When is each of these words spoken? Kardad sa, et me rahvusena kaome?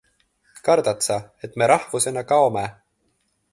Kardad 0.67 1.03
sa, 1.09 1.17
et 1.49 1.59
me 1.63 1.69
rahvusena 1.73 2.25
kaome? 2.35 2.67